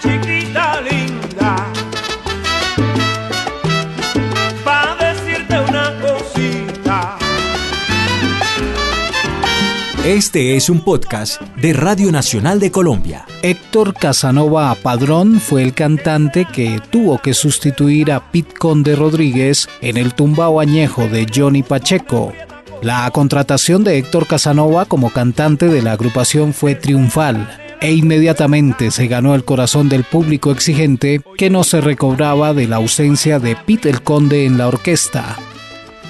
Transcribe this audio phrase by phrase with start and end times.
[0.00, 1.72] chiquita linda.
[4.64, 7.18] Pa' decirte una cosita.
[10.04, 13.26] Este es un podcast de Radio Nacional de Colombia.
[13.42, 19.96] Héctor Casanova Padrón fue el cantante que tuvo que sustituir a Pete Conde Rodríguez en
[19.96, 22.32] el tumbao añejo de Johnny Pacheco.
[22.82, 29.06] La contratación de Héctor Casanova como cantante de la agrupación fue triunfal e inmediatamente se
[29.06, 33.90] ganó el corazón del público exigente que no se recobraba de la ausencia de Pete
[33.90, 35.36] el Conde en la orquesta.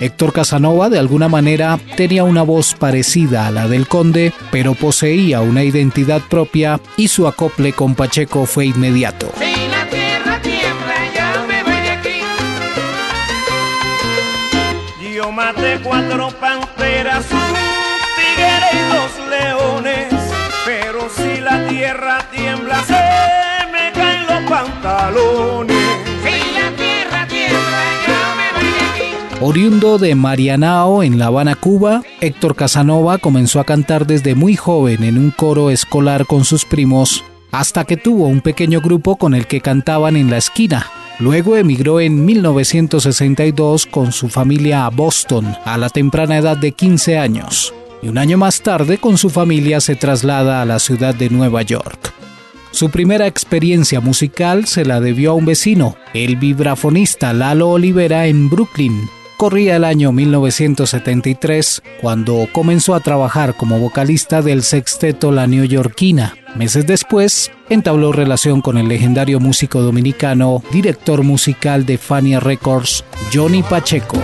[0.00, 5.40] Héctor Casanova de alguna manera tenía una voz parecida a la del conde, pero poseía
[5.40, 9.32] una identidad propia y su acople con Pacheco fue inmediato.
[19.30, 20.03] Leones.
[21.16, 22.92] Si la tierra tiembla, se
[23.72, 25.76] me caen los pantalones.
[26.22, 29.36] Si la tierra tiembla, yo me voy de aquí.
[29.40, 35.04] Oriundo de Marianao, en La Habana, Cuba, Héctor Casanova comenzó a cantar desde muy joven
[35.04, 39.46] en un coro escolar con sus primos, hasta que tuvo un pequeño grupo con el
[39.46, 40.86] que cantaban en la esquina.
[41.20, 47.18] Luego emigró en 1962 con su familia a Boston a la temprana edad de 15
[47.18, 47.72] años.
[48.04, 51.62] Y un año más tarde con su familia se traslada a la ciudad de Nueva
[51.62, 52.12] York.
[52.70, 58.50] Su primera experiencia musical se la debió a un vecino, el vibrafonista Lalo Olivera en
[58.50, 59.08] Brooklyn.
[59.38, 66.34] Corría el año 1973 cuando comenzó a trabajar como vocalista del sexteto La Neoyorquina.
[66.56, 73.02] Meses después, entabló relación con el legendario músico dominicano, director musical de Fania Records,
[73.32, 74.18] Johnny Pacheco.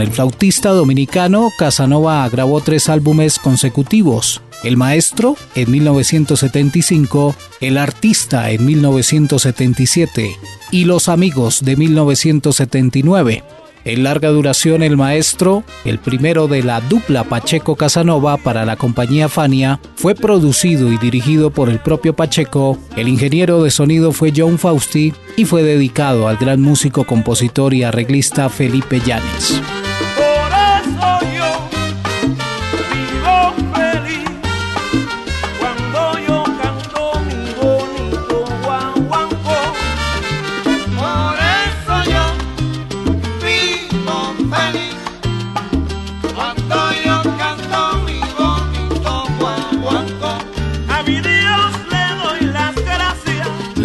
[0.00, 4.42] El flautista dominicano, Casanova grabó tres álbumes consecutivos.
[4.62, 10.30] El Maestro en 1975, El Artista en 1977
[10.70, 13.44] y Los Amigos de 1979.
[13.84, 19.28] En larga duración El Maestro, el primero de la dupla Pacheco Casanova para la compañía
[19.28, 24.58] Fania, fue producido y dirigido por el propio Pacheco, el ingeniero de sonido fue John
[24.58, 29.62] Fausti y fue dedicado al gran músico, compositor y arreglista Felipe Llanes.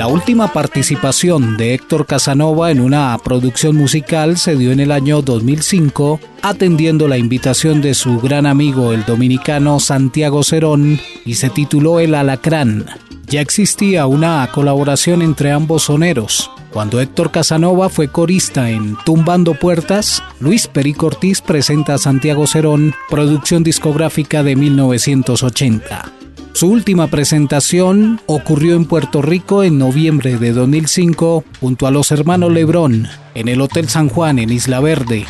[0.06, 5.24] La última participación de Héctor Casanova en una producción musical se dio en el año
[5.24, 12.00] 2005, atendiendo la invitación de su gran amigo el dominicano Santiago Cerón, y se tituló
[12.00, 12.86] El Alacrán.
[13.26, 16.52] Ya existía una colaboración entre ambos soneros.
[16.72, 22.94] Cuando Héctor Casanova fue corista en Tumbando Puertas, Luis Perico Ortiz presenta a Santiago Cerón,
[23.10, 26.25] producción discográfica de 1980.
[26.56, 32.50] Su última presentación ocurrió en Puerto Rico en noviembre de 2005 junto a los hermanos
[32.50, 35.26] Lebrón en el Hotel San Juan en Isla Verde.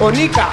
[0.00, 0.48] Onica,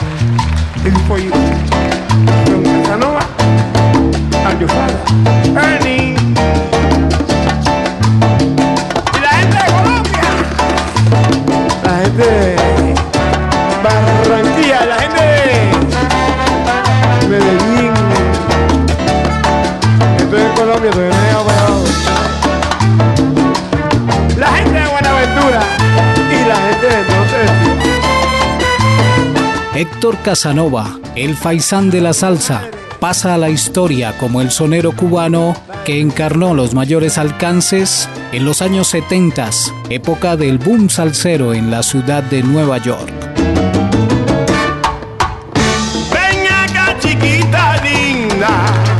[25.51, 25.63] Buenaventura
[26.31, 27.35] y la gente de Norte
[29.75, 32.69] Héctor Casanova, el faisán de la salsa,
[32.99, 38.61] pasa a la historia como el sonero cubano que encarnó los mayores alcances en los
[38.61, 39.49] años 70,
[39.89, 43.11] época del boom salsero en la ciudad de Nueva York.
[46.11, 48.90] Ven acá, chiquita linda.